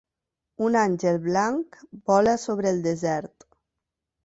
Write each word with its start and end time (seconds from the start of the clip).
Un 0.67 0.77
àngel 0.83 1.19
blanc 1.27 1.77
vola 2.09 2.35
sobre 2.47 2.73
el 2.77 2.83
desert. 2.91 3.49